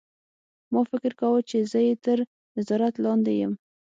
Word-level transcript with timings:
ما 0.71 0.81
فکر 0.91 1.11
کاوه 1.19 1.39
چې 1.49 1.57
زه 1.71 1.79
یې 1.87 1.95
تر 2.05 2.17
نظارت 2.57 2.95
لاندې 3.05 3.33
یم 3.41 3.53